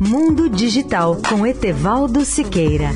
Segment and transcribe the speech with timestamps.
[0.00, 2.90] Mundo Digital com Etevaldo Siqueira.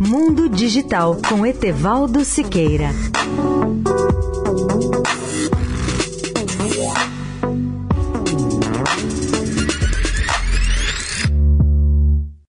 [0.00, 2.90] Mundo Digital com Etevaldo Siqueira.